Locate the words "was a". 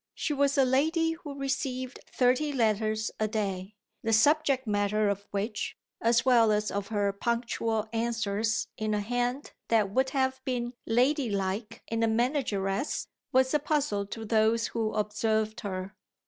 0.33-0.65, 13.31-13.59